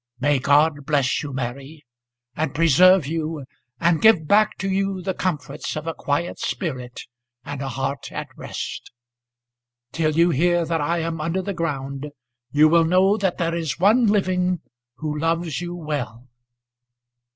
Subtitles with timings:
[0.19, 1.85] "May God bless you, Mary,
[2.35, 3.45] and preserve you,
[3.79, 7.03] and give back to you the comforts of a quiet spirit,
[7.45, 8.89] and a heart at rest!
[9.91, 12.09] Till you hear that I am under the ground
[12.51, 14.61] you will know that there is one living
[14.95, 16.27] who loves you well."